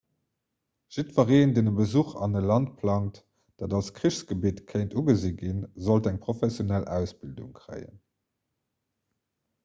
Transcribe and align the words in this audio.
jiddwereen 0.95 1.51
deen 1.55 1.67
e 1.71 1.73
besuch 1.79 2.13
an 2.25 2.37
e 2.39 2.41
land 2.51 2.69
plangt 2.79 3.19
dat 3.63 3.75
als 3.79 3.91
krichsgebitt 3.99 4.63
kéint 4.71 4.95
ugesi 5.01 5.31
ginn 5.41 5.59
sollt 5.89 6.09
eng 6.13 6.17
professionell 6.25 6.89
ausbildung 6.97 7.53
kréien 7.59 8.01